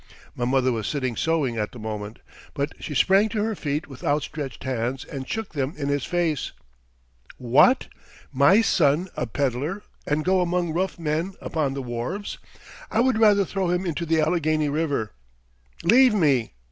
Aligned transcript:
My 0.35 0.45
mother 0.45 0.71
was 0.71 0.87
sitting 0.87 1.15
sewing 1.15 1.57
at 1.59 1.73
the 1.73 1.77
moment, 1.77 2.21
but 2.55 2.71
she 2.79 2.95
sprang 2.95 3.29
to 3.29 3.43
her 3.43 3.53
feet 3.53 3.85
with 3.87 4.03
outstretched 4.03 4.63
hands 4.63 5.05
and 5.05 5.29
shook 5.29 5.53
them 5.53 5.75
in 5.77 5.89
his 5.89 6.05
face. 6.05 6.53
"What! 7.37 7.85
my 8.33 8.61
son 8.61 9.09
a 9.15 9.27
peddler 9.27 9.83
and 10.07 10.25
go 10.25 10.41
among 10.41 10.73
rough 10.73 10.97
men 10.97 11.35
upon 11.39 11.75
the 11.75 11.83
wharves! 11.83 12.39
I 12.89 12.99
would 12.99 13.19
rather 13.19 13.45
throw 13.45 13.69
him 13.69 13.85
into 13.85 14.07
the 14.07 14.21
Allegheny 14.21 14.69
River. 14.69 15.11
Leave 15.83 16.15
me!" 16.15 16.53